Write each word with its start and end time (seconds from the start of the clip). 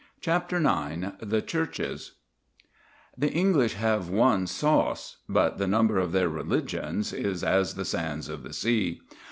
CHAPTER 0.19 0.57
IX 0.57 1.09
THE 1.21 1.43
CHURCHES 1.43 2.13
The 3.15 3.31
English 3.31 3.75
have 3.75 4.09
one 4.09 4.47
sauce. 4.47 5.17
But 5.29 5.59
the 5.59 5.67
number 5.67 5.99
of 5.99 6.11
their 6.11 6.27
religions 6.27 7.13
is 7.13 7.43
as 7.43 7.75
the 7.75 7.85
sands 7.85 8.27
of 8.27 8.41
the 8.41 8.53
sea. 8.53 9.01